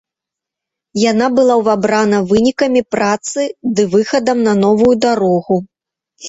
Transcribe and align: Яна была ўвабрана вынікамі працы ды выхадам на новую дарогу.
Яна 1.11 1.27
была 1.39 1.57
ўвабрана 1.61 2.21
вынікамі 2.31 2.81
працы 2.95 3.45
ды 3.81 3.87
выхадам 3.93 4.37
на 4.49 4.53
новую 4.63 4.91
дарогу. 5.07 5.61